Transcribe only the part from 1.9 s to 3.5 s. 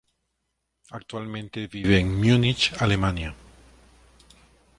en Múnich, Alemania.